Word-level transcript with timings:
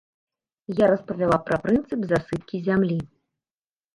Я 0.79 0.85
распавяла 0.91 1.37
пра 1.49 1.57
прынцып 1.67 2.01
засыпкі 2.11 2.61
зямлі. 2.69 2.97